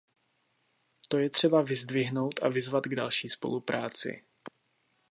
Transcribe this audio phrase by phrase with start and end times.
[1.09, 4.23] To je třeba vyzdvihnout a vyzvat k další spolupráci.